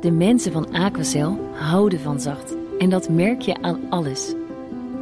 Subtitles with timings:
[0.00, 2.54] De mensen van Aquacel houden van zacht.
[2.78, 4.34] En dat merk je aan alles.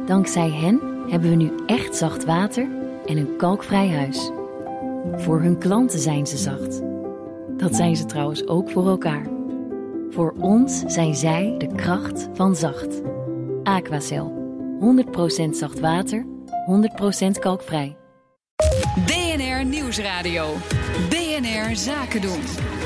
[0.05, 2.67] Dankzij hen hebben we nu echt zacht water
[3.05, 4.31] en een kalkvrij huis.
[5.15, 6.81] Voor hun klanten zijn ze zacht.
[7.57, 9.27] Dat zijn ze trouwens ook voor elkaar.
[10.09, 13.01] Voor ons zijn zij de kracht van zacht.
[13.63, 14.39] Aquacel.
[14.79, 16.25] 100% zacht water,
[17.25, 17.97] 100% kalkvrij.
[19.05, 20.53] BNR Nieuwsradio.
[21.09, 22.78] BNR Zaken doen.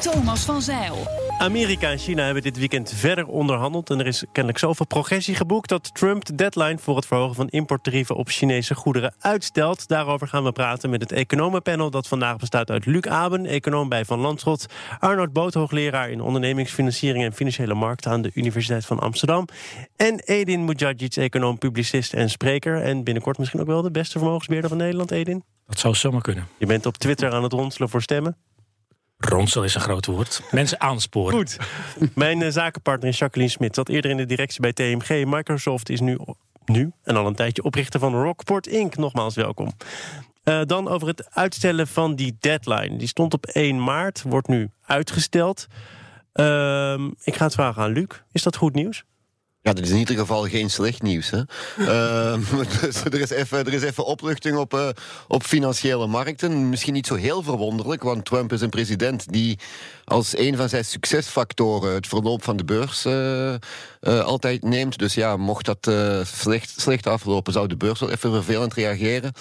[0.00, 0.96] Thomas van Zeil.
[1.38, 3.90] Amerika en China hebben dit weekend verder onderhandeld.
[3.90, 7.48] En er is kennelijk zoveel progressie geboekt dat Trump de deadline voor het verhogen van
[7.48, 9.88] importtarieven op Chinese goederen uitstelt.
[9.88, 14.04] Daarover gaan we praten met het economenpanel dat vandaag bestaat uit Luc Aben, econoom bij
[14.04, 14.66] Van Landschot,
[14.98, 19.48] Arnold Boot, hoogleraar in ondernemingsfinanciering en financiële markten aan de Universiteit van Amsterdam.
[19.96, 22.82] En Edin Mujagic, econoom, publicist en spreker.
[22.82, 25.44] En binnenkort misschien ook wel de beste vermogensbeheerder van Nederland, Edin.
[25.66, 26.46] Dat zou zomaar kunnen.
[26.58, 28.36] Je bent op Twitter aan het ronselen voor stemmen.
[29.16, 30.42] Ronsel is een groot woord.
[30.50, 31.36] Mensen aansporen.
[31.36, 31.56] Goed.
[32.14, 33.74] Mijn uh, zakenpartner is Jacqueline Smit.
[33.74, 35.24] Zat eerder in de directie bij TMG.
[35.24, 36.18] Microsoft is nu,
[36.64, 38.96] nu en al een tijdje oprichter van Rockport Inc.
[38.96, 39.72] Nogmaals welkom.
[40.44, 42.96] Uh, dan over het uitstellen van die deadline.
[42.96, 45.66] Die stond op 1 maart, wordt nu uitgesteld.
[46.34, 48.06] Uh, ik ga het vragen aan Luc.
[48.32, 49.04] Is dat goed nieuws?
[49.66, 51.30] Ja, dat is in ieder geval geen slecht nieuws.
[51.30, 51.40] Hè?
[51.78, 52.50] uh,
[52.80, 54.88] dus er, is even, er is even opluchting op, uh,
[55.28, 56.68] op financiële markten.
[56.68, 59.58] Misschien niet zo heel verwonderlijk, want Trump is een president die
[60.04, 63.54] als een van zijn succesfactoren het verloop van de beurs uh,
[64.24, 64.98] altijd neemt.
[64.98, 65.90] Dus ja, mocht dat
[66.26, 69.32] slecht, slecht aflopen, zou de beurs wel even vervelend reageren.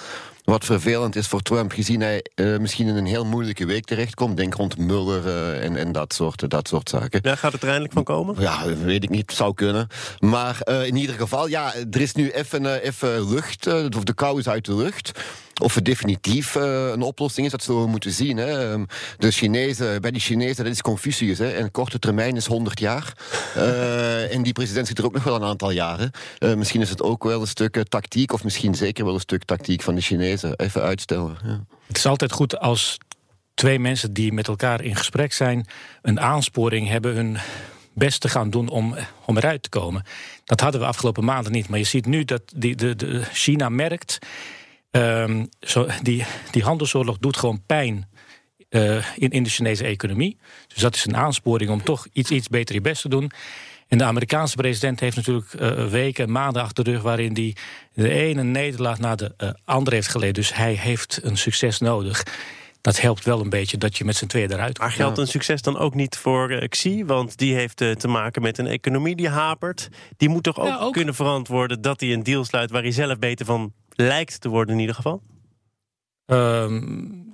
[0.45, 4.37] Wat vervelend is voor Trump, gezien hij uh, misschien in een heel moeilijke week terechtkomt.
[4.37, 7.19] Denk rond Muller uh, en, en dat, soort, dat soort zaken.
[7.23, 8.35] Ja, gaat het er eindelijk van komen?
[8.39, 9.31] Ja, weet ik niet.
[9.31, 9.87] Zou kunnen.
[10.19, 13.67] Maar in ieder geval, ja, er is nu even, even lucht.
[13.67, 15.11] of de kou is uit de lucht.
[15.61, 18.37] Of het definitief uh, een oplossing is, dat zullen we moeten zien.
[18.37, 18.77] Hè.
[19.17, 21.37] De Chinezen, bij die Chinezen, dat is Confucius.
[21.37, 21.51] Hè.
[21.51, 23.13] En korte termijn is 100 jaar.
[23.57, 26.11] Uh, en die president zit er ook nog wel een aantal jaren.
[26.39, 29.43] Uh, misschien is het ook wel een stuk tactiek, of misschien zeker wel een stuk
[29.43, 30.55] tactiek van de Chinezen.
[30.55, 31.37] Even uitstellen.
[31.43, 31.63] Ja.
[31.87, 32.97] Het is altijd goed als
[33.53, 35.65] twee mensen die met elkaar in gesprek zijn,
[36.01, 37.37] een aansporing hebben hun
[37.93, 38.95] best te gaan doen om,
[39.25, 40.03] om eruit te komen.
[40.45, 41.69] Dat hadden we afgelopen maanden niet.
[41.69, 44.19] Maar je ziet nu dat die, de China merkt.
[44.95, 48.09] Um, zo, die, die handelsoorlog doet gewoon pijn
[48.69, 50.37] uh, in, in de Chinese economie.
[50.67, 53.31] Dus dat is een aansporing om toch iets, iets beter je best te doen.
[53.87, 57.01] En de Amerikaanse president heeft natuurlijk uh, weken, maanden achter de rug...
[57.01, 57.55] waarin hij
[57.93, 60.33] de ene nederlaag na de uh, andere heeft geleden.
[60.33, 62.23] Dus hij heeft een succes nodig.
[62.81, 64.87] Dat helpt wel een beetje dat je met z'n tweeën eruit komt.
[64.87, 67.05] Maar geldt een succes dan ook niet voor uh, Xi?
[67.05, 69.89] Want die heeft te maken met een economie die hapert.
[70.17, 72.71] Die moet toch ook, ja, ook kunnen verantwoorden dat hij een deal sluit...
[72.71, 75.21] waar hij zelf beter van lijkt te worden in ieder geval?
[76.25, 77.25] Um,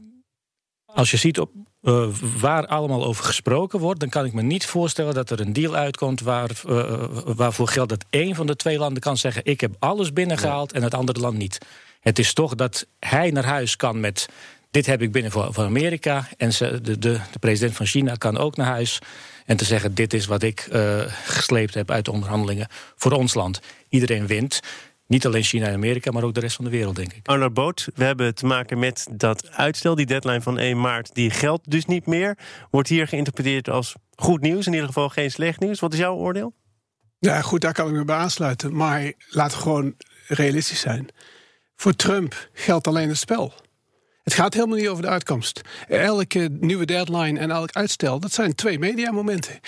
[0.85, 1.51] als je ziet op,
[1.81, 2.07] uh,
[2.39, 5.75] waar allemaal over gesproken wordt, dan kan ik me niet voorstellen dat er een deal
[5.75, 9.75] uitkomt waar, uh, waarvoor geldt dat één van de twee landen kan zeggen: Ik heb
[9.79, 11.57] alles binnengehaald en het andere land niet.
[11.99, 14.29] Het is toch dat hij naar huis kan met.
[14.71, 16.27] Dit heb ik binnen voor, voor Amerika.
[16.37, 18.99] En ze, de, de, de, president van China kan ook naar huis.
[19.45, 23.33] En te zeggen: Dit is wat ik uh, gesleept heb uit de onderhandelingen voor ons
[23.33, 23.61] land.
[23.89, 24.59] Iedereen wint.
[25.11, 27.27] Niet alleen China en Amerika, maar ook de rest van de wereld, denk ik.
[27.27, 29.95] Arnold Boot, we hebben te maken met dat uitstel.
[29.95, 32.37] Die deadline van 1 maart, die geldt dus niet meer.
[32.69, 35.79] Wordt hier geïnterpreteerd als goed nieuws, in ieder geval geen slecht nieuws.
[35.79, 36.53] Wat is jouw oordeel?
[37.19, 38.75] Ja, goed, daar kan ik me bij aansluiten.
[38.75, 39.95] Maar laten we gewoon
[40.27, 41.07] realistisch zijn.
[41.75, 43.53] Voor Trump geldt alleen het spel.
[44.23, 45.61] Het gaat helemaal niet over de uitkomst.
[45.87, 49.59] Elke nieuwe deadline en elk uitstel, dat zijn twee mediamomenten.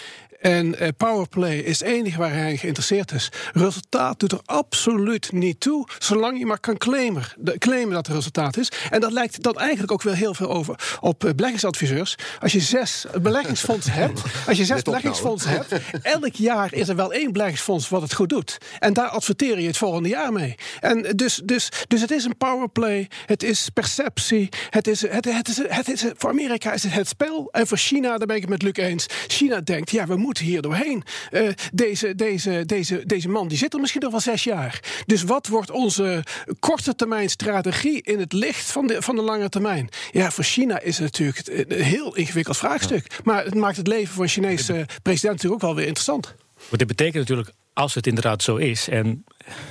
[0.44, 3.30] En uh, powerplay is het enige waar hij geïnteresseerd is.
[3.54, 8.16] Resultaat doet er absoluut niet toe, zolang je maar kan claimen, de, claimen dat het
[8.16, 8.72] resultaat is.
[8.90, 12.16] En dat lijkt dan eigenlijk ook wel heel veel over op uh, beleggingsadviseurs.
[12.40, 17.14] Als je zes beleggingsfondsen hebt, als je zes beleggingsfondsen hebt, elk jaar is er wel
[17.14, 18.58] één beleggingsfonds wat het goed doet.
[18.80, 20.56] En daar adverteer je het volgende jaar mee.
[20.80, 25.48] En dus, dus, dus het is een powerplay, het is perceptie, het is, het, het
[25.48, 27.50] is, het is, voor Amerika is het het spel.
[27.52, 29.06] En voor China, daar ben ik het met Luc eens.
[29.28, 31.03] China denkt, ja, we moeten hier doorheen.
[31.31, 34.80] Uh, deze, deze, deze, deze man die zit er misschien nog wel zes jaar.
[35.06, 36.24] Dus wat wordt onze
[36.59, 39.89] korte termijn strategie in het licht van de, van de lange termijn?
[40.12, 43.12] Ja, voor China is het natuurlijk een heel ingewikkeld vraagstuk.
[43.12, 43.18] Ja.
[43.24, 46.35] Maar het maakt het leven van een Chinese president natuurlijk ook wel weer interessant.
[46.69, 49.25] Maar dit betekent natuurlijk, als het inderdaad zo is, en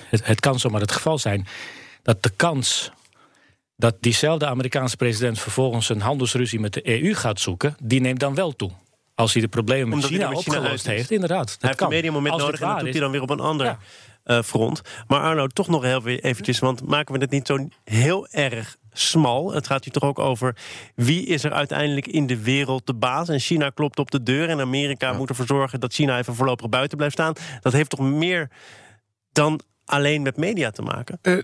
[0.08, 1.46] het, het kan zomaar het geval zijn,
[2.02, 2.92] dat de kans
[3.76, 8.34] dat diezelfde Amerikaanse president vervolgens een handelsruzie met de EU gaat zoeken, die neemt dan
[8.34, 8.70] wel toe.
[9.14, 11.46] Als hij de problemen met Omdat China, met China opgelost heeft, inderdaad.
[11.46, 11.88] Dat hij heeft kan.
[11.88, 13.78] een mediamoment Als nodig en dat doet hij dan weer op een ander Ja.
[14.24, 14.80] eh, front.
[15.06, 19.52] Maar Arno, toch nog heel eventjes, want maken we het niet zo heel erg smal?
[19.52, 20.56] Het gaat hier toch ook over
[20.94, 23.28] wie is er uiteindelijk in de wereld de baas?
[23.28, 26.68] En China klopt op de deur en Amerika moet ervoor zorgen dat China even voorlopig
[26.68, 27.32] buiten blijft staan.
[27.60, 28.50] Dat heeft toch meer
[29.32, 31.18] dan alleen met media te maken?
[31.22, 31.38] Uh,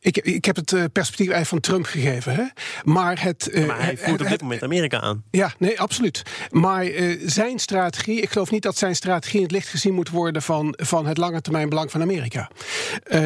[0.00, 2.34] ik, ik, heb het uh, perspectief eigenlijk van Trump gegeven.
[2.34, 2.44] Hè?
[2.84, 5.24] Maar, het, uh, maar hij voert op dit moment Amerika aan.
[5.30, 6.22] Ja, nee, absoluut.
[6.50, 6.86] Maar
[7.24, 10.74] zijn strategie, ik geloof niet dat zijn strategie in het licht gezien moet worden van,
[10.76, 12.50] van het lange termijn belang van Amerika.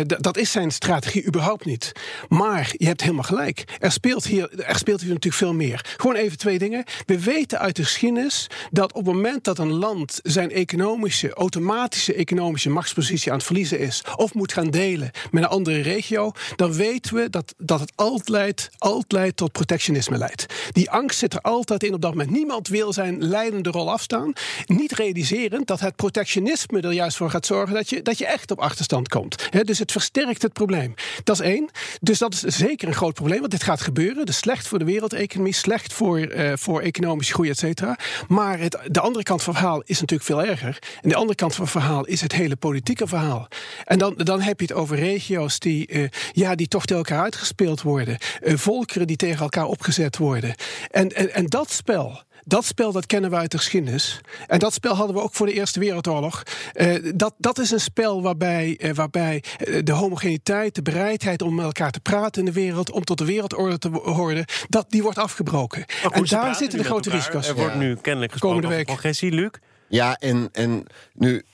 [0.07, 1.93] dat is zijn strategie überhaupt niet.
[2.29, 3.65] Maar je hebt helemaal gelijk.
[3.79, 5.95] Er speelt, hier, er speelt hier natuurlijk veel meer.
[5.97, 6.85] Gewoon even twee dingen.
[7.07, 12.15] We weten uit de geschiedenis dat op het moment dat een land zijn economische, automatische
[12.15, 16.73] economische machtspositie aan het verliezen is, of moet gaan delen met een andere regio, dan
[16.73, 20.47] weten we dat, dat het altijd, altijd tot protectionisme leidt.
[20.73, 22.31] Die angst zit er altijd in op dat moment.
[22.31, 24.33] Niemand wil zijn leidende rol afstaan.
[24.67, 28.51] Niet realiserend dat het protectionisme er juist voor gaat zorgen dat je, dat je echt
[28.51, 29.49] op achterstand komt.
[29.65, 30.95] dus het versterkt het probleem.
[31.25, 31.71] Dat is één.
[32.01, 34.27] Dus dat is zeker een groot probleem, want dit gaat gebeuren.
[34.27, 37.99] Dus slecht voor de wereldeconomie, slecht voor, uh, voor economische groei, et cetera.
[38.29, 40.79] Maar het, de andere kant van het verhaal is natuurlijk veel erger.
[41.03, 43.49] En de andere kant van het verhaal is het hele politieke verhaal.
[43.85, 47.23] En dan, dan heb je het over regio's die, uh, ja, die toch tegen elkaar
[47.23, 48.19] uitgespeeld worden.
[48.43, 50.55] Uh, volkeren die tegen elkaar opgezet worden.
[50.91, 52.25] En, en, en dat spel.
[52.49, 54.21] Dat spel dat kennen we uit de geschiedenis.
[54.47, 56.43] En dat spel hadden we ook voor de Eerste Wereldoorlog.
[56.75, 59.43] Uh, dat, dat is een spel waarbij, uh, waarbij
[59.83, 63.25] de homogeniteit, de bereidheid om met elkaar te praten in de wereld, om tot de
[63.25, 65.85] wereldorde te horen, dat, die wordt afgebroken.
[66.11, 67.25] En daar zitten de grote elkaar.
[67.25, 67.49] risico's.
[67.49, 68.87] Er wordt nu kennelijk gesproken Komende week.
[68.87, 69.51] progressie, Luc.
[69.89, 71.45] Ja, en, en nu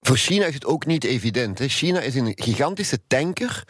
[0.00, 1.58] voor China is het ook niet evident.
[1.58, 1.68] Hè.
[1.68, 3.64] China is een gigantische tanker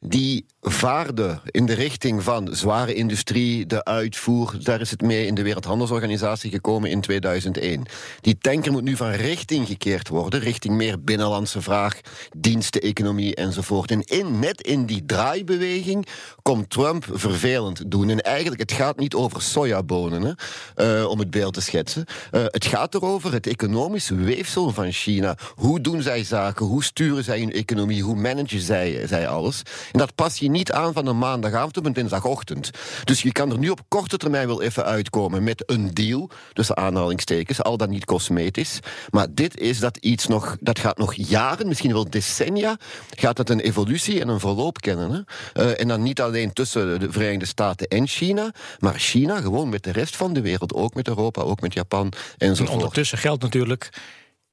[0.00, 4.54] die vaarde in de richting van zware industrie, de uitvoer.
[4.62, 7.82] Daar is het mee in de Wereldhandelsorganisatie gekomen in 2001.
[8.20, 12.00] Die tanker moet nu van richting gekeerd worden, richting meer binnenlandse vraag,
[12.36, 13.90] diensteneconomie enzovoort.
[13.90, 16.06] En in, net in die draaibeweging
[16.42, 18.10] komt Trump vervelend doen.
[18.10, 20.22] En eigenlijk, het gaat niet over sojabonen,
[20.74, 22.04] hè, uh, om het beeld te schetsen.
[22.32, 25.36] Uh, het gaat erover het economisch weefsel van China.
[25.54, 26.66] Hoe doen zij zaken?
[26.66, 28.02] Hoe sturen zij hun economie?
[28.02, 29.62] Hoe managen zij, zij alles?
[29.92, 32.70] En dat pas je niet aan van een maandagavond op een dinsdagochtend.
[33.04, 36.76] Dus je kan er nu op korte termijn wel even uitkomen met een deal, tussen
[36.76, 38.78] aanhalingstekens, al dan niet cosmetisch.
[39.10, 42.76] Maar dit is dat iets nog, dat gaat nog jaren, misschien wel decennia,
[43.16, 45.10] gaat het een evolutie en een verloop kennen.
[45.10, 45.64] Hè?
[45.64, 49.82] Uh, en dan niet alleen tussen de Verenigde Staten en China, maar China gewoon met
[49.82, 52.68] de rest van de wereld, ook met Europa, ook met Japan enzovoort.
[52.68, 53.90] En ondertussen geldt natuurlijk,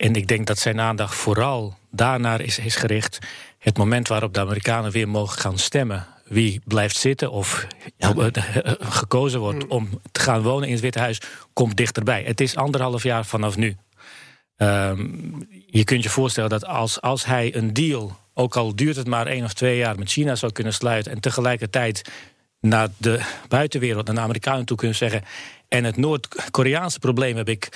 [0.03, 3.19] en ik denk dat zijn aandacht vooral daarnaar is, is gericht,
[3.57, 7.67] het moment waarop de Amerikanen weer mogen gaan stemmen wie blijft zitten of
[7.97, 8.13] ja.
[8.79, 11.21] gekozen wordt om te gaan wonen in het Witte Huis,
[11.53, 12.23] komt dichterbij.
[12.23, 13.75] Het is anderhalf jaar vanaf nu.
[14.57, 19.07] Um, je kunt je voorstellen dat als, als hij een deal, ook al duurt het
[19.07, 22.11] maar één of twee jaar, met China zou kunnen sluiten en tegelijkertijd
[22.59, 25.23] naar de buitenwereld, naar de Amerikanen toe kunnen zeggen.
[25.67, 27.69] En het Noord-Koreaanse probleem heb ik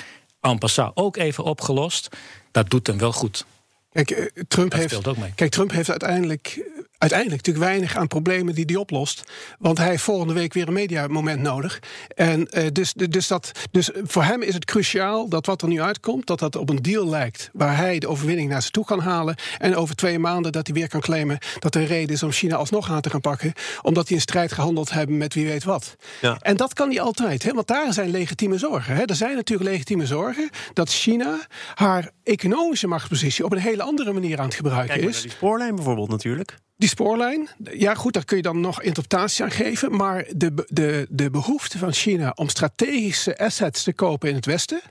[0.52, 2.10] en passant ook even opgelost.
[2.52, 3.46] Dat doet hem wel goed.
[3.92, 5.32] Kijk, Trump, Dat heeft, ook mee.
[5.36, 6.62] kijk, Trump heeft uiteindelijk,
[6.98, 9.24] uiteindelijk natuurlijk weinig aan problemen die hij oplost.
[9.60, 11.80] Want hij heeft volgende week weer een mediamoment nodig.
[12.16, 15.82] En uh, dus, dus, dat, dus voor hem is het cruciaal dat wat er nu
[15.82, 17.50] uitkomt, dat dat op een deal lijkt.
[17.54, 19.36] Waar hij de overwinning naar zich toe kan halen.
[19.58, 22.56] En over twee maanden dat hij weer kan claimen dat er reden is om China
[22.56, 23.54] alsnog aan te gaan pakken.
[23.82, 25.96] Omdat hij een strijd gehandeld hebben met wie weet wat.
[26.22, 26.38] Ja.
[26.42, 28.96] En dat kan hij altijd, hè, want daar zijn legitieme zorgen.
[28.96, 29.04] Hè.
[29.04, 34.40] Er zijn natuurlijk legitieme zorgen dat China haar economische machtspositie op een hele andere manier
[34.40, 35.22] aan het gebruiken Kijk is.
[35.22, 36.58] die spoorlijn bijvoorbeeld natuurlijk.
[36.78, 39.96] Die spoorlijn, ja goed, daar kun je dan nog interpretatie aan geven.
[39.96, 44.82] Maar de, de, de behoefte van China om strategische assets te kopen in het Westen.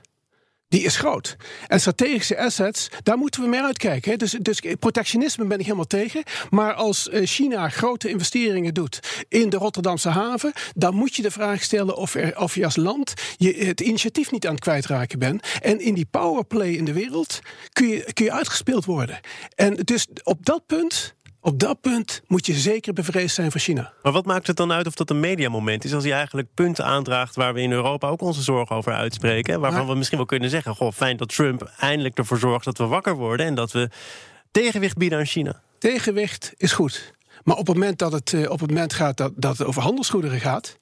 [0.69, 1.35] Die is groot.
[1.67, 4.17] En strategische assets, daar moeten we mee uitkijken.
[4.17, 6.23] Dus, dus protectionisme ben ik helemaal tegen.
[6.49, 11.31] Maar als eh, China grote investeringen doet in de Rotterdamse haven, dan moet je de
[11.31, 15.19] vraag stellen of, er, of je als land je het initiatief niet aan het kwijtraken
[15.19, 15.47] bent.
[15.61, 17.39] En in die powerplay in de wereld
[17.73, 19.19] kun je, kun je uitgespeeld worden.
[19.55, 21.15] En dus op dat punt.
[21.41, 23.93] Op dat punt moet je zeker bevreesd zijn voor China.
[24.03, 25.93] Maar wat maakt het dan uit of dat een mediamoment is...
[25.93, 29.53] als hij eigenlijk punten aandraagt waar we in Europa ook onze zorgen over uitspreken...
[29.53, 30.75] en waarvan Maar- we misschien wel kunnen zeggen...
[30.75, 33.45] goh, fijn dat Trump eindelijk ervoor zorgt dat we wakker worden...
[33.45, 33.89] en dat we
[34.51, 35.61] tegenwicht bieden aan China.
[35.79, 37.13] Tegenwicht is goed.
[37.43, 39.81] Maar op het moment dat het, eh, op het moment gaat dat, dat het over
[39.81, 40.77] handelsgoederen gaat.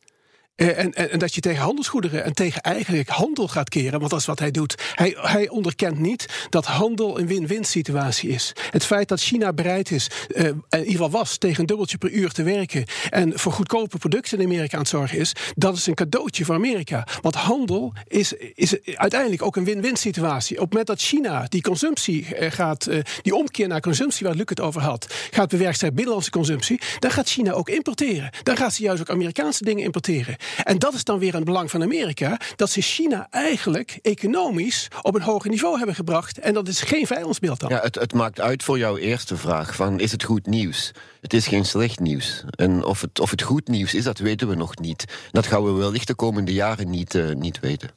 [0.56, 4.12] Eh, en, en, en, dat je tegen handelsgoederen en tegen eigenlijk handel gaat keren, want
[4.12, 4.76] dat is wat hij doet.
[4.94, 8.54] Hij, hij onderkent niet dat handel een win-win situatie is.
[8.70, 12.12] Het feit dat China bereid is, uh, in ieder geval was, tegen een dubbeltje per
[12.12, 15.88] uur te werken en voor goedkope producten in Amerika aan het zorgen is, dat is
[15.88, 17.08] een cadeautje voor Amerika.
[17.22, 20.56] Want handel is, is uiteindelijk ook een win-win situatie.
[20.56, 22.90] Op het moment dat China die consumptie uh, gaat,
[23.22, 27.30] die omkeer naar consumptie, waar Luc het over had, gaat bewerkstelligen binnenlandse consumptie, dan gaat
[27.30, 28.30] China ook importeren.
[28.44, 30.36] Dan gaat ze juist ook Amerikaanse dingen importeren.
[30.64, 35.16] En dat is dan weer een belang van Amerika, dat ze China eigenlijk economisch op
[35.16, 36.40] een hoger niveau hebben gebracht.
[36.40, 37.70] En dat is geen vijandsbeeld dan.
[37.70, 40.92] Ja, het, het maakt uit voor jouw eerste vraag: van, is het goed nieuws?
[41.22, 42.44] Het is geen slecht nieuws.
[42.50, 45.06] En of het, of het goed nieuws is, dat weten we nog niet.
[45.32, 47.90] Dat gaan we wellicht de komende jaren niet, uh, niet weten.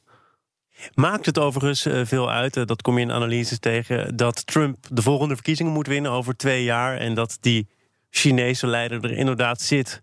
[0.93, 4.77] Maakt het overigens uh, veel uit, uh, dat kom je in analyses tegen, dat Trump
[4.89, 7.67] de volgende verkiezingen moet winnen over twee jaar en dat die
[8.09, 10.01] Chinese leider er inderdaad zit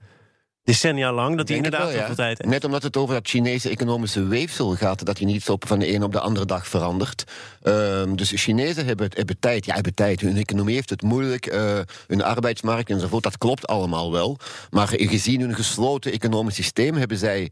[0.66, 1.37] decennia lang.
[1.37, 2.14] Dat hij inderdaad wel, ja.
[2.14, 5.78] tijd Net omdat het over dat Chinese economische weefsel gaat, dat je niet op van
[5.78, 7.25] de een op de andere dag verandert.
[7.62, 9.64] Uh, dus Chinezen hebben, hebben tijd.
[9.64, 10.20] Ja, hebben tijd.
[10.20, 11.52] Hun economie heeft het moeilijk.
[11.52, 13.23] Uh, hun arbeidsmarkt enzovoort.
[13.23, 14.38] Dat klopt allemaal wel.
[14.70, 17.50] Maar gezien hun gesloten economisch systeem hebben zij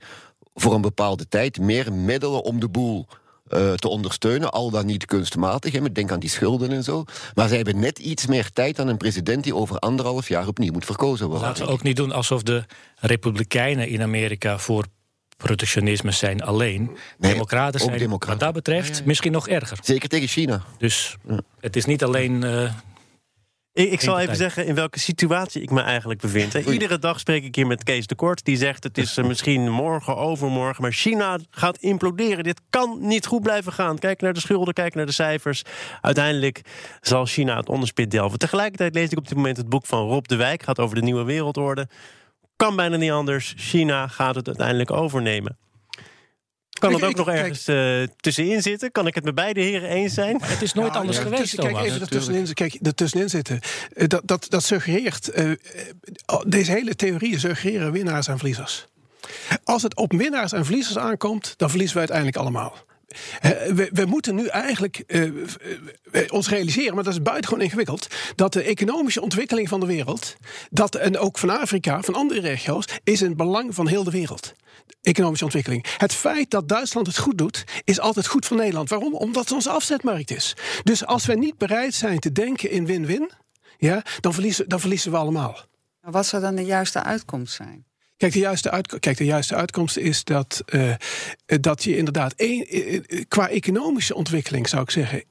[0.54, 3.06] voor een bepaalde tijd meer middelen om de boel
[3.48, 5.72] uh, te ondersteunen, al dan niet kunstmatig.
[5.72, 7.04] Hè, denk aan die schulden en zo.
[7.34, 10.72] Maar zij hebben net iets meer tijd dan een president die over anderhalf jaar opnieuw
[10.72, 11.48] moet verkozen worden.
[11.48, 12.64] Laten we ook niet doen alsof de
[12.96, 14.84] Republikeinen in Amerika voor
[15.36, 16.90] protectionisme zijn alleen.
[17.18, 18.38] Nee, democraten zijn democraten.
[18.38, 19.78] wat dat betreft misschien nog erger.
[19.82, 20.62] Zeker tegen China.
[20.78, 21.16] Dus
[21.60, 22.70] het is niet alleen uh,
[23.74, 26.54] ik, ik zal even zeggen in welke situatie ik me eigenlijk bevind.
[26.54, 28.44] Iedere dag spreek ik hier met Kees de Kort.
[28.44, 30.82] Die zegt het is uh, misschien morgen, overmorgen.
[30.82, 32.44] Maar China gaat imploderen.
[32.44, 33.98] Dit kan niet goed blijven gaan.
[33.98, 35.62] Kijk naar de schulden, kijk naar de cijfers.
[36.00, 36.60] Uiteindelijk
[37.00, 38.38] zal China het onderspit delven.
[38.38, 40.62] Tegelijkertijd lees ik op dit moment het boek van Rob de Wijk.
[40.62, 41.88] Gaat over de nieuwe wereldorde.
[42.56, 43.54] Kan bijna niet anders.
[43.56, 45.58] China gaat het uiteindelijk overnemen.
[46.80, 48.92] Kan het ook nog ergens uh, tussenin zitten?
[48.92, 50.40] Kan ik het met beide heren eens zijn?
[50.42, 51.42] Het is nooit ja, anders ja, geweest.
[51.42, 53.60] Tussen, kijk, even ertussenin, kijk, ertussenin zitten.
[53.94, 55.38] Uh, dat, dat, dat suggereert.
[55.38, 55.52] Uh,
[56.46, 58.86] deze hele theorieën suggereren winnaars en verliezers.
[59.64, 62.76] Als het op winnaars en verliezers aankomt, dan verliezen we uiteindelijk allemaal.
[63.74, 65.32] We, we, moeten nu eigenlijk uh,
[66.28, 70.36] ons realiseren, maar dat is buitengewoon ingewikkeld, dat de economische ontwikkeling van de wereld,
[70.70, 74.10] dat, en ook van Afrika, van andere regio's, is in het belang van heel de
[74.10, 74.54] wereld
[75.02, 75.86] economische ontwikkeling.
[75.96, 78.88] Het feit dat Duitsland het goed doet, is altijd goed voor Nederland.
[78.88, 79.14] Waarom?
[79.14, 80.56] Omdat het onze afzetmarkt is.
[80.82, 83.30] Dus als we niet bereid zijn te denken in win-win,
[83.76, 85.58] ja, dan, verliezen, dan verliezen we allemaal.
[86.00, 87.86] Wat zou dan de juiste uitkomst zijn?
[88.16, 90.94] Kijk, de juiste, uit, kijk, de juiste uitkomst is dat, uh,
[91.46, 95.24] dat je inderdaad, een, qua economische ontwikkeling zou ik zeggen,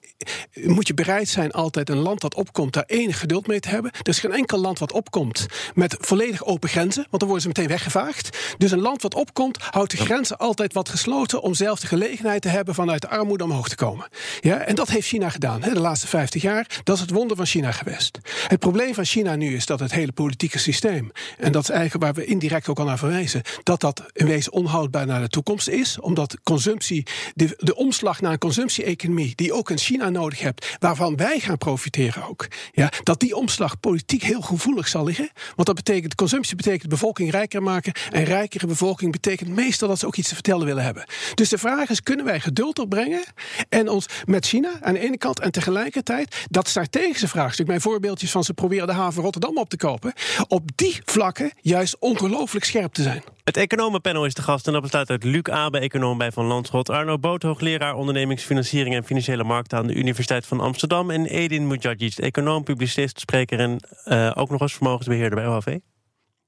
[0.61, 3.91] moet je bereid zijn altijd een land dat opkomt daar enig geduld mee te hebben.
[3.91, 7.47] Er is geen enkel land wat opkomt met volledig open grenzen, want dan worden ze
[7.47, 8.37] meteen weggevaagd.
[8.57, 12.41] Dus een land wat opkomt, houdt de grenzen altijd wat gesloten om zelf de gelegenheid
[12.41, 14.07] te hebben vanuit de armoede omhoog te komen.
[14.39, 16.81] Ja, en dat heeft China gedaan hè, de laatste 50 jaar.
[16.83, 18.19] Dat is het wonder van China geweest.
[18.47, 22.03] Het probleem van China nu is dat het hele politieke systeem, en dat is eigenlijk
[22.03, 25.67] waar we indirect ook al naar verwijzen, dat dat in wezen onhoudbaar naar de toekomst
[25.67, 31.15] is, omdat consumptie, de, omslag naar een consumptie-economie, die ook in China nodig hebt, waarvan
[31.15, 35.29] wij gaan profiteren ook, ja, dat die omslag politiek heel gevoelig zal liggen.
[35.55, 37.93] Want dat betekent, consumptie betekent bevolking rijker maken.
[38.11, 41.05] En rijkere bevolking betekent meestal dat ze ook iets te vertellen willen hebben.
[41.33, 43.23] Dus de vraag is: kunnen wij geduld opbrengen
[43.69, 48.31] en ons met China aan de ene kant en tegelijkertijd dat strategische vraagstuk, mijn voorbeeldjes
[48.31, 50.13] van ze proberen de haven Rotterdam op te kopen,
[50.47, 53.23] op die vlakken juist ongelooflijk scherp te zijn.
[53.43, 56.89] Het economenpanel is de gast en dat bestaat uit Luc Abe, econoom bij Van Landschot,
[56.89, 62.17] Arno Boot, hoogleraar ondernemingsfinanciering en financiële markten aan de Universiteit van Amsterdam en Edin Mujadjic,
[62.17, 65.77] econoom, publicist, spreker en uh, ook nog eens vermogensbeheerder bij OHV.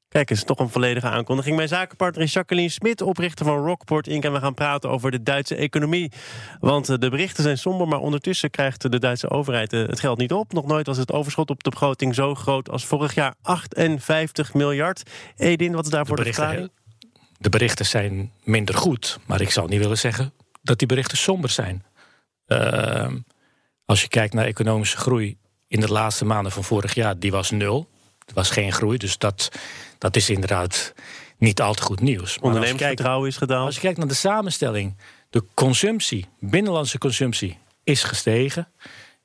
[0.07, 1.55] Kijk eens, toch een volledige aankondiging.
[1.55, 4.23] Mijn zakenpartner is Jacqueline Smit, oprichter van Rockport Inc.
[4.23, 6.11] En we gaan praten over de Duitse economie.
[6.59, 10.53] Want de berichten zijn somber, maar ondertussen krijgt de Duitse overheid het geld niet op.
[10.53, 13.35] Nog nooit was het overschot op de begroting zo groot als vorig jaar.
[13.41, 15.03] 58 miljard.
[15.35, 16.71] Edin, wat is daarvoor de, de verklaring?
[17.37, 21.49] De berichten zijn minder goed, maar ik zou niet willen zeggen dat die berichten somber
[21.49, 21.83] zijn.
[22.47, 23.07] Uh,
[23.85, 27.51] als je kijkt naar economische groei in de laatste maanden van vorig jaar, die was
[27.51, 27.89] nul.
[28.25, 29.49] Er was geen groei, dus dat,
[29.97, 30.93] dat is inderdaad
[31.37, 32.37] niet al te goed nieuws.
[32.39, 33.65] Ondernemersvertrouwen is gedaan.
[33.65, 34.97] Als je kijkt naar de samenstelling,
[35.29, 38.67] de consumptie, binnenlandse consumptie, is gestegen.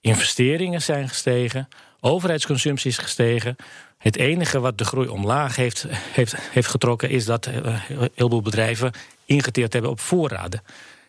[0.00, 1.68] Investeringen zijn gestegen.
[2.00, 3.56] Overheidsconsumptie is gestegen.
[3.98, 7.80] Het enige wat de groei omlaag heeft, heeft, heeft getrokken, is dat uh,
[8.14, 8.92] heel veel bedrijven
[9.24, 10.62] ingeteerd hebben op voorraden.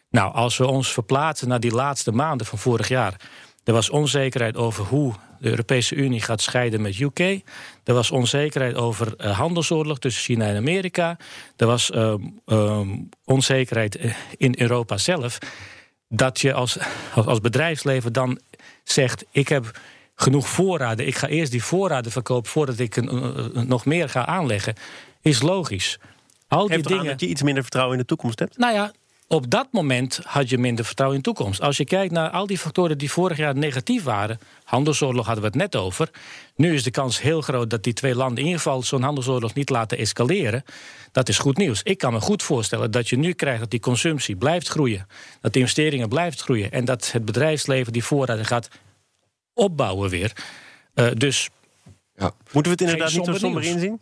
[0.09, 3.15] Nou, als we ons verplaatsen naar die laatste maanden van vorig jaar.
[3.63, 7.19] Er was onzekerheid over hoe De Europese Unie gaat scheiden met UK.
[7.83, 11.17] Er was onzekerheid over uh, handelsoorlog tussen China en Amerika.
[11.57, 12.13] Er was uh,
[12.45, 13.99] um, onzekerheid
[14.37, 15.37] in Europa zelf.
[16.07, 16.77] Dat je als,
[17.13, 18.39] als bedrijfsleven dan
[18.83, 19.79] zegt: Ik heb
[20.15, 21.07] genoeg voorraden.
[21.07, 24.75] Ik ga eerst die voorraden verkopen voordat ik een, nog meer ga aanleggen.
[25.21, 25.99] Is logisch.
[26.47, 27.05] Al die dingen.
[27.05, 28.57] dat je iets minder vertrouwen in de toekomst hebt?
[28.57, 28.91] Nou ja,
[29.31, 31.61] op dat moment had je minder vertrouwen in de toekomst.
[31.61, 34.39] Als je kijkt naar al die factoren die vorig jaar negatief waren.
[34.63, 36.09] Handelsoorlog hadden we het net over.
[36.55, 39.53] Nu is de kans heel groot dat die twee landen in ieder geval zo'n handelsoorlog
[39.53, 40.63] niet laten escaleren.
[41.11, 41.83] Dat is goed nieuws.
[41.83, 45.07] Ik kan me goed voorstellen dat je nu krijgt dat die consumptie blijft groeien.
[45.41, 46.71] Dat de investeringen blijft groeien.
[46.71, 48.67] En dat het bedrijfsleven die voorraden gaat
[49.53, 50.31] opbouwen weer.
[50.95, 51.49] Uh, dus.
[52.15, 52.33] Ja.
[52.51, 53.99] Moeten we het inderdaad niet zo somber inzien?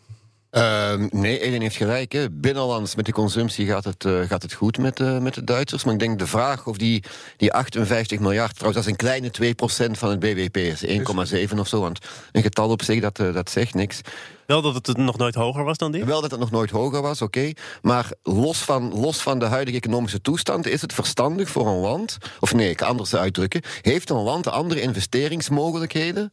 [0.51, 2.11] Uh, nee, Eden heeft gelijk.
[2.11, 2.29] Hè.
[2.31, 5.83] Binnenlands met de consumptie gaat het, uh, gaat het goed met, uh, met de Duitsers.
[5.83, 7.03] Maar ik denk de vraag of die,
[7.37, 11.67] die 58 miljard, trouwens dat is een kleine 2% van het BBP, is 1,7 of
[11.67, 11.79] zo.
[11.79, 11.99] Want
[12.31, 14.01] een getal op zich, dat, uh, dat zegt niks.
[14.45, 16.05] Wel dat het nog nooit hoger was dan dit?
[16.05, 17.51] Wel dat het nog nooit hoger was, oké.
[17.81, 22.17] Maar los van, los van de huidige economische toestand is het verstandig voor een land,
[22.39, 26.31] of nee, ik kan anders uitdrukken, heeft een land andere investeringsmogelijkheden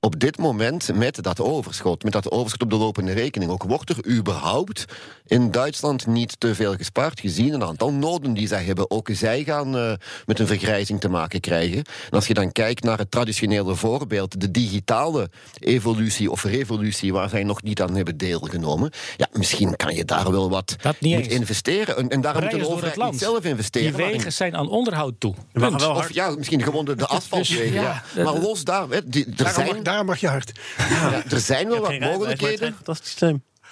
[0.00, 3.90] op dit moment met dat overschot, met dat overschot op de lopende rekening, ook wordt
[3.90, 4.84] er überhaupt
[5.26, 8.90] in Duitsland niet te veel gespaard, gezien een aantal noden die zij hebben.
[8.90, 9.92] Ook zij gaan uh,
[10.26, 11.76] met een vergrijzing te maken krijgen.
[11.78, 17.28] En als je dan kijkt naar het traditionele voorbeeld, de digitale evolutie of revolutie, waar
[17.28, 21.96] zij nog niet aan hebben deelgenomen, ja, misschien kan je daar wel wat moet investeren.
[21.96, 23.96] En, en daarom moet de overheid niet zelf investeren.
[23.96, 25.34] Die wegen zijn aan onderhoud toe.
[25.54, 27.72] Of ja, misschien gewoon de, de dus- asfaltwegen.
[27.72, 28.24] Dus, ja, ja.
[28.24, 30.52] Maar los daar, die, er zijn daar mag je hard.
[30.76, 32.76] Ja, er zijn wel wat mogelijkheden.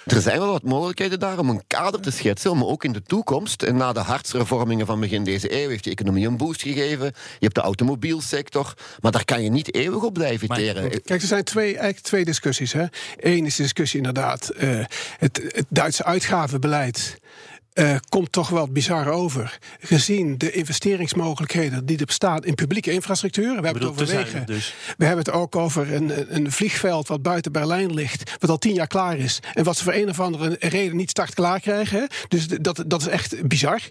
[0.05, 3.01] Er zijn wel wat mogelijkheden daar om een kader te schetsen, maar ook in de
[3.01, 3.63] toekomst.
[3.63, 7.05] En na de hartshervormingen van begin deze eeuw heeft de economie een boost gegeven.
[7.05, 10.89] Je hebt de automobielsector, maar daar kan je niet eeuwig op blijven teren.
[10.89, 12.73] Kijk, er zijn twee, eigenlijk twee discussies.
[13.17, 14.85] Eén is de discussie inderdaad, uh,
[15.17, 17.17] het, het Duitse uitgavenbeleid
[17.77, 19.57] uh, komt toch wel bizar over.
[19.79, 23.47] Gezien de investeringsmogelijkheden die er bestaan in publieke infrastructuur.
[23.47, 24.45] We hebben het over wegen.
[24.45, 24.73] Dus.
[24.97, 28.31] We hebben het ook over een, een vliegveld wat buiten Berlijn ligt.
[28.39, 29.39] Wat al tien jaar klaar is.
[29.53, 32.07] En wat ze voor een of andere reden niet start klaar krijgen.
[32.27, 33.81] Dus dat, dat is echt bizar.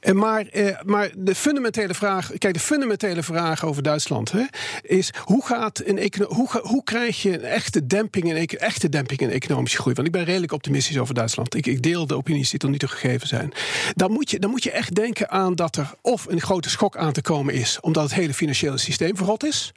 [0.00, 2.32] Uh, maar, uh, maar de fundamentele vraag.
[2.38, 4.44] Kijk, de fundamentele vraag over Duitsland hè,
[4.82, 9.30] is: hoe, gaat een hoe, hoe krijg je een echte demping, in, echte demping in
[9.30, 9.94] economische groei?
[9.94, 11.54] Want ik ben redelijk optimistisch over Duitsland.
[11.54, 13.52] Ik, ik deel de opinies die tot nu toe gegeven zijn.
[13.94, 16.96] Dan moet, je, dan moet je echt denken aan dat er of een grote schok
[16.96, 19.72] aan te komen is, omdat het hele financiële systeem verrot is.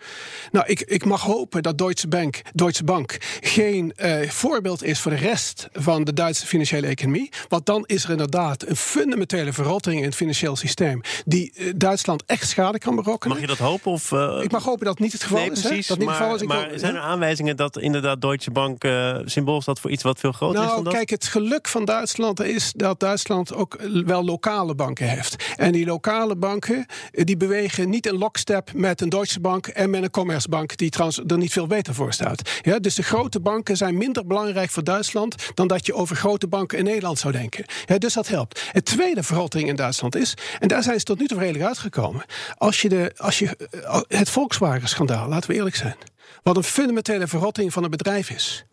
[0.51, 5.11] Nou, ik, ik mag hopen dat Deutsche Bank, Deutsche Bank geen uh, voorbeeld is voor
[5.11, 7.29] de rest van de Duitse financiële economie.
[7.47, 12.23] Want dan is er inderdaad een fundamentele verrotting in het financieel systeem, die uh, Duitsland
[12.25, 13.37] echt schade kan berokkenen.
[13.37, 13.91] Mag je dat hopen?
[13.91, 14.39] Of, uh...
[14.43, 15.61] Ik mag hopen dat het niet het geval nee, is.
[15.61, 16.43] Precies, dat niet maar, geval is.
[16.43, 18.83] maar zijn er aanwijzingen dat inderdaad Deutsche Bank
[19.25, 20.93] symbool staat voor iets wat veel groter nou, is dan dat?
[20.93, 25.35] Kijk, het geluk van Duitsland is dat Duitsland ook wel lokale banken heeft.
[25.55, 29.89] En die lokale banken eh, die bewegen niet in lockstep met een Deutsche Bank en
[29.89, 32.49] met een Commerzbank, die trouwens er niet veel beter voor staat.
[32.61, 36.47] Ja, dus de grote banken zijn minder belangrijk voor Duitsland dan dat je over grote
[36.47, 37.65] banken in Nederland zou denken.
[37.85, 38.61] Ja, dus dat helpt.
[38.71, 42.25] Het tweede verrotting in Duitsland is, en daar zijn ze tot nu toe redelijk uitgekomen,
[42.57, 45.95] als je, de, als je eh, het Volkswagen-schandaal, laten we eerlijk zijn,
[46.43, 48.65] wat een fundamentele verrotting van een bedrijf is.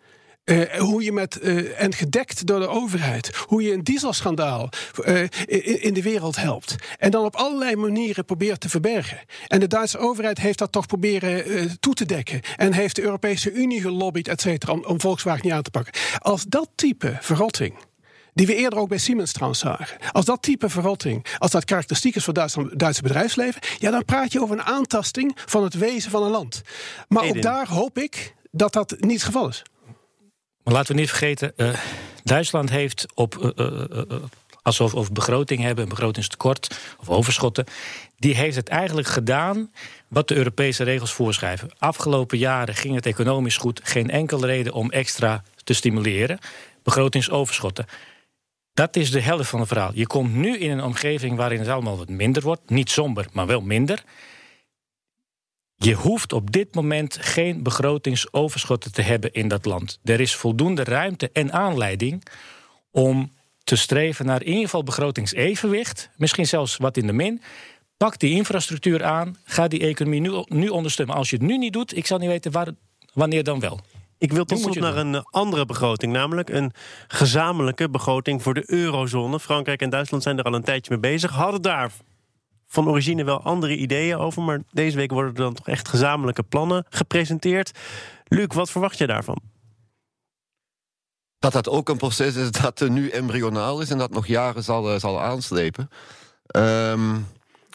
[0.50, 4.68] Uh, hoe je met, uh, en gedekt door de overheid, hoe je een dieselschandaal
[5.04, 6.74] uh, in, in, de wereld helpt.
[6.98, 9.18] En dan op allerlei manieren probeert te verbergen.
[9.46, 12.40] En de Duitse overheid heeft dat toch proberen toe te dekken.
[12.56, 15.92] En heeft de Europese Unie gelobbyd, et cetera, om, om Volkswagen niet aan te pakken.
[16.18, 17.74] Als dat type verrotting
[18.34, 19.96] die we eerder ook bij Siemens trouwens zagen.
[20.12, 24.32] Als dat type verrotting, als dat karakteristiek is voor het Duitse bedrijfsleven, ja, dan praat
[24.32, 26.62] je over een aantasting van het wezen van een land.
[27.08, 29.62] Maar ook daar hoop ik dat dat niet het geval is.
[30.66, 31.74] Maar laten we niet vergeten, uh,
[32.24, 33.52] Duitsland heeft op.
[33.58, 34.04] Uh,
[34.62, 37.64] als we over begroting hebben, een begrotingstekort of overschotten.
[38.16, 39.70] Die heeft het eigenlijk gedaan
[40.08, 41.70] wat de Europese regels voorschrijven.
[41.78, 43.80] Afgelopen jaren ging het economisch goed.
[43.84, 46.38] Geen enkele reden om extra te stimuleren.
[46.82, 47.86] Begrotingsoverschotten.
[48.74, 49.90] Dat is de helft van het verhaal.
[49.94, 52.70] Je komt nu in een omgeving waarin het allemaal wat minder wordt.
[52.70, 54.04] Niet somber, maar wel minder.
[55.76, 59.98] Je hoeft op dit moment geen begrotingsoverschotten te hebben in dat land.
[60.04, 62.26] Er is voldoende ruimte en aanleiding
[62.90, 63.32] om
[63.64, 66.10] te streven naar in ieder geval begrotingsevenwicht.
[66.16, 67.42] Misschien zelfs wat in de min.
[67.96, 69.36] Pak die infrastructuur aan.
[69.44, 71.14] Ga die economie nu, nu ondersteunen.
[71.14, 72.68] als je het nu niet doet, ik zal niet weten waar,
[73.12, 73.80] wanneer dan wel.
[74.18, 76.72] Ik wil tot slot naar een andere begroting, namelijk een
[77.08, 79.40] gezamenlijke begroting voor de eurozone.
[79.40, 81.30] Frankrijk en Duitsland zijn er al een tijdje mee bezig.
[81.30, 81.90] Hadden daar
[82.66, 84.42] van origine wel andere ideeën over.
[84.42, 87.78] Maar deze week worden er dan toch echt gezamenlijke plannen gepresenteerd.
[88.24, 89.40] Luc, wat verwacht je daarvan?
[91.38, 94.92] Dat dat ook een proces is dat nu embryonaal is en dat nog jaren zal,
[94.92, 95.90] eh, zal aanslepen.
[96.46, 97.16] Ehm,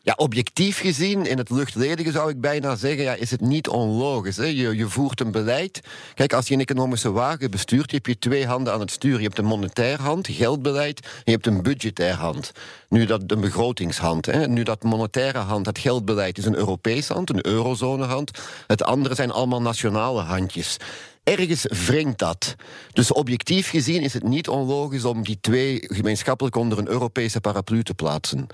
[0.04, 4.38] ja, objectief gezien, in het luchtledige zou ik bijna zeggen, ja, is het niet onlogisch.
[4.38, 4.46] Hè?
[4.46, 5.82] Je, je voert een beleid.
[6.14, 9.18] Kijk, als je een economische wagen bestuurt, heb je twee handen aan het stuur.
[9.18, 12.52] Je hebt een monetair hand, geldbeleid, en je hebt een budgetair hand.
[12.90, 14.26] Nu dat een begrotingshand.
[14.26, 14.48] Hè?
[14.48, 18.32] Nu dat monetaire hand, het geldbeleid, is een Europese hand, een eurozonehand.
[18.68, 20.78] Het andere zijn allemaal nationale handjes.
[21.24, 22.56] Ergens wringt dat.
[22.94, 27.84] Dus objectief gezien is het niet onlogisch om die twee gemeenschappelijk onder een Europese paraplu
[27.84, 28.48] te plaatsen.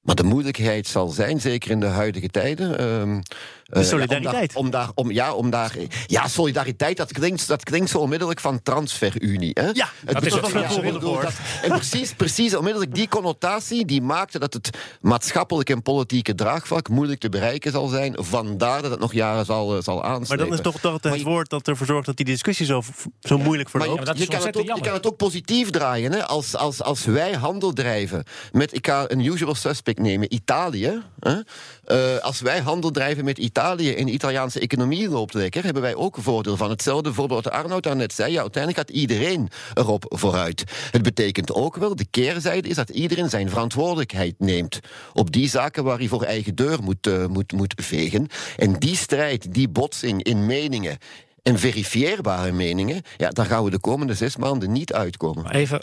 [0.00, 3.22] Maar de moeilijkheid zal zijn, zeker in de huidige tijden.
[3.70, 4.52] Ehm, eh, solidariteit.
[4.52, 5.72] Ja, om daar, om, daar, om, ja, om daar,
[6.06, 9.50] ja, solidariteit, dat klinkt, dat klinkt zo onmiddellijk van transferunie.
[9.54, 9.62] Hè?
[9.72, 14.52] Ja, het dat is ja, dat- En precies, precies onmiddellijk die connotatie die maakte dat
[14.54, 18.14] het maatschappelijk en politieke draagvlak moeilijk te bereiken zal zijn.
[18.18, 20.44] Vandaar dat het nog jaren zal, eh, zal Maar aanslepen.
[20.48, 22.82] dan is toch, toch Maar het je- woord dat ervoor zorgt dat die discussie zo,
[23.20, 24.06] zo moeilijk Maar verloopt.
[24.06, 26.12] dat is je, kan het ook, je kan het ook positief draaien.
[26.12, 26.26] Hè?
[26.26, 31.02] Als, als, als wij handel drijven met, ik ga een usual suspect nemen, Italië.
[31.20, 31.34] Hè?
[31.90, 35.94] Eh, als wij handel drijven met Italië en de Italiaanse economie loopt lekker, hebben wij
[35.94, 36.70] ook een voordeel van.
[36.70, 38.32] Hetzelfde voorbeeld wat Arnoud daarnet zei.
[38.32, 40.64] Ja, uiteindelijk gaat iedereen erop vooruit.
[40.90, 44.80] Het betekent ook wel, de keerzijde is dat iedereen zijn verantwoordelijkheid neemt.
[45.12, 48.26] Op die zaken waar hij voor eigen deur moet, eh, moet, moet vegen.
[48.56, 50.98] En die strijd, die botsing in meningen
[51.42, 55.50] en verifieerbare meningen, ja, daar gaan we de komende zes maanden niet uitkomen.
[55.50, 55.82] Even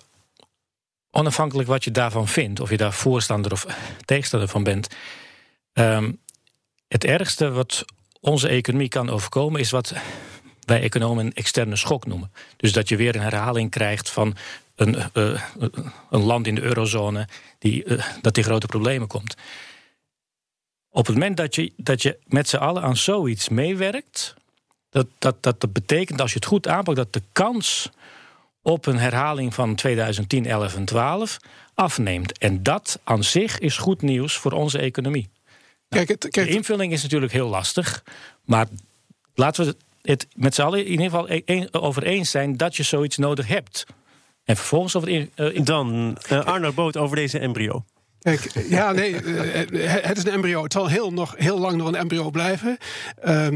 [1.11, 3.65] onafhankelijk wat je daarvan vindt, of je daar voorstander of
[4.05, 4.87] tegenstander van bent.
[5.77, 6.11] Ehm,
[6.87, 7.85] het ergste wat
[8.19, 9.93] onze economie kan overkomen is wat
[10.59, 12.31] wij economen een externe schok noemen.
[12.57, 14.35] Dus dat je weer een herhaling krijgt van
[14.75, 15.41] een, eh,
[16.09, 17.27] een land in de eurozone
[17.59, 19.35] die, eh, dat in grote problemen komt.
[20.89, 24.33] Op het moment dat je, dat je met z'n allen aan zoiets meewerkt,
[24.89, 27.89] dat, dat, dat, dat betekent als je het goed aanpakt, dat de kans
[28.61, 31.37] op een herhaling van 2010, 11 en 12
[31.73, 32.37] afneemt.
[32.37, 35.29] En dat aan zich is goed nieuws voor onze economie.
[35.89, 38.03] Kijk, het, De invulling is natuurlijk heel lastig,
[38.45, 38.67] maar
[39.35, 42.75] laten we het met z'n allen in ieder geval e- een- over eens zijn dat
[42.75, 43.85] je zoiets nodig hebt.
[44.43, 47.85] En vervolgens over in, eh, in- Dan eh, Arno Boot over deze embryo.
[48.21, 50.63] Kijk, ja, nee, eh, het is een embryo.
[50.63, 52.77] Het zal heel, nog, heel lang nog een embryo blijven.
[53.21, 53.47] Eh,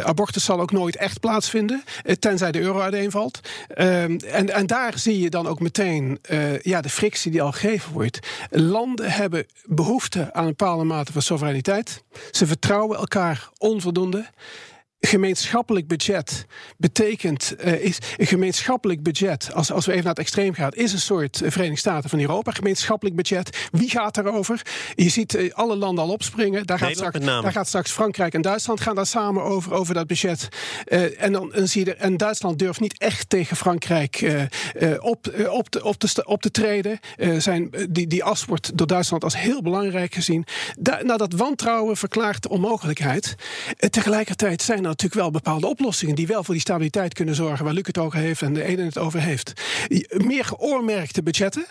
[0.00, 3.40] abortus zal ook nooit echt plaatsvinden, eh, tenzij de euro uiteenvalt.
[3.68, 7.52] Ehm, en, en daar zie je dan ook meteen eh, ja, de frictie die al
[7.52, 8.18] gegeven wordt.
[8.50, 12.02] Landen hebben behoefte aan een bepaalde mate van soevereiniteit.
[12.30, 14.26] Ze vertrouwen elkaar onvoldoende.
[15.00, 20.54] Gemeenschappelijk budget betekent, eh, is een gemeenschappelijk budget, als, als we even naar het extreem
[20.54, 22.50] gaan, is een soort Verenigde Staten van Europa.
[22.50, 23.68] Gemeenschappelijk budget.
[23.72, 24.62] Wie gaat daarover?
[24.94, 26.66] Je ziet eh, alle landen al opspringen.
[26.66, 30.06] Daar gaat, straks, daar gaat straks Frankrijk en Duitsland gaan daar samen over, over dat
[30.06, 30.48] budget.
[30.84, 34.46] Eh, en dan, dan zie je er, en Duitsland durft niet echt tegen Frankrijk
[34.98, 36.98] op, op, te, op, te, op te treden.
[37.38, 40.44] Zijn, die, die as wordt door Duitsland als heel belangrijk gezien.
[40.78, 43.34] Da, nou, dat wantrouwen verklaart de onmogelijkheid.
[43.90, 47.74] Tegelijkertijd zijn er natuurlijk wel bepaalde oplossingen die wel voor die stabiliteit kunnen zorgen, waar
[47.74, 49.52] Luc het over heeft en de ene het over heeft.
[50.08, 51.66] Meer geoormerkte budgetten.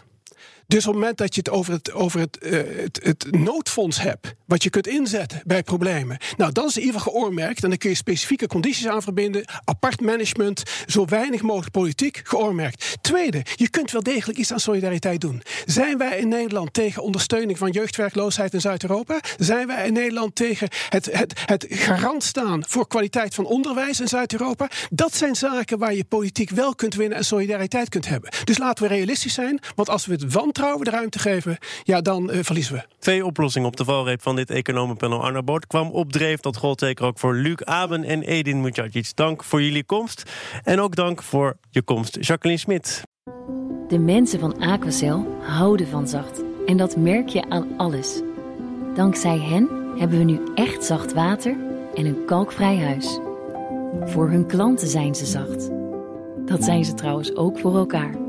[0.70, 4.02] Dus op het moment dat je het over het, over het, eh, het, het noodfonds
[4.02, 7.90] hebt, wat je kunt inzetten bij problemen, nou dan is geval geoormerkt en dan kun
[7.90, 12.98] je specifieke condities aan verbinden, apart management, zo weinig mogelijk politiek geoormerkt.
[13.02, 15.42] Tweede, je kunt wel degelijk iets aan solidariteit doen.
[15.66, 19.20] Zijn wij in Nederland tegen ondersteuning van jeugdwerkloosheid in Zuid-Europa?
[19.38, 24.08] Zijn wij in Nederland tegen het, het, het garant staan voor kwaliteit van onderwijs in
[24.08, 24.70] Zuid-Europa?
[24.90, 28.32] Dat zijn zaken waar je politiek wel kunt winnen en solidariteit kunt hebben.
[28.44, 32.32] Dus laten we realistisch zijn, want als we het wantrouwen de ruimte geven, ja, dan
[32.32, 32.84] eh, verliezen we.
[33.00, 35.24] Twee oplossingen op de valreep van dit economenpanel.
[35.24, 36.40] Arno Boot kwam op dreef.
[36.40, 39.12] Dat gold zeker ook voor Luc Aben en Edin Mujagic.
[39.16, 40.24] Dank voor jullie komst.
[40.64, 43.02] En ook dank voor je komst, Jacqueline Smit.
[43.88, 46.42] De mensen van Aquacel houden van zacht.
[46.66, 48.22] En dat merk je aan alles.
[48.96, 51.56] Dankzij hen hebben we nu echt zacht water
[51.96, 53.20] en een kalkvrij huis.
[54.06, 55.70] Voor hun klanten zijn ze zacht.
[56.46, 58.29] Dat zijn ze trouwens ook voor elkaar.